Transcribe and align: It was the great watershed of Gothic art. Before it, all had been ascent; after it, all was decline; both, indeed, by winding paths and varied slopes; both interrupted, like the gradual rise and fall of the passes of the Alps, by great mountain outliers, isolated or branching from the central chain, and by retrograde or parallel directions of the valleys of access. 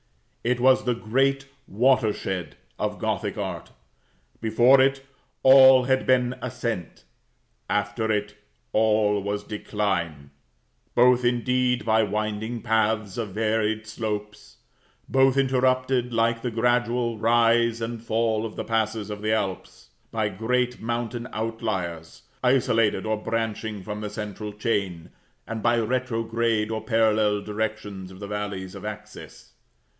It 0.43 0.59
was 0.59 0.85
the 0.85 0.95
great 0.95 1.45
watershed 1.67 2.55
of 2.79 2.97
Gothic 2.97 3.37
art. 3.37 3.69
Before 4.41 4.81
it, 4.81 5.05
all 5.43 5.83
had 5.83 6.07
been 6.07 6.33
ascent; 6.41 7.03
after 7.69 8.11
it, 8.11 8.33
all 8.73 9.21
was 9.21 9.43
decline; 9.43 10.31
both, 10.95 11.23
indeed, 11.23 11.85
by 11.85 12.01
winding 12.01 12.63
paths 12.63 13.19
and 13.19 13.31
varied 13.31 13.85
slopes; 13.85 14.57
both 15.07 15.37
interrupted, 15.37 16.11
like 16.11 16.41
the 16.41 16.49
gradual 16.49 17.19
rise 17.19 17.79
and 17.79 18.03
fall 18.03 18.43
of 18.43 18.55
the 18.55 18.65
passes 18.65 19.11
of 19.11 19.21
the 19.21 19.31
Alps, 19.31 19.89
by 20.11 20.27
great 20.29 20.81
mountain 20.81 21.27
outliers, 21.31 22.23
isolated 22.43 23.05
or 23.05 23.17
branching 23.21 23.83
from 23.83 24.01
the 24.01 24.09
central 24.09 24.51
chain, 24.53 25.11
and 25.45 25.61
by 25.61 25.77
retrograde 25.77 26.71
or 26.71 26.81
parallel 26.83 27.43
directions 27.43 28.09
of 28.09 28.19
the 28.19 28.27
valleys 28.27 28.73
of 28.73 28.83
access. 28.83 29.51